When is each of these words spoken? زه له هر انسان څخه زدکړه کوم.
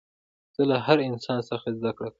زه 0.55 0.61
له 0.69 0.77
هر 0.85 0.97
انسان 1.09 1.39
څخه 1.49 1.67
زدکړه 1.77 2.07
کوم. 2.09 2.09